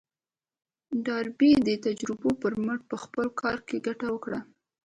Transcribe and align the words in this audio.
ډاربي 1.05 1.51
د 1.67 1.69
تجربو 1.85 2.29
پر 2.41 2.53
مټ 2.65 2.79
په 2.89 2.95
خپل 3.03 3.25
کار 3.41 3.57
کې 3.67 3.77
ګټه 3.87 4.07
وکړه. 4.11 4.39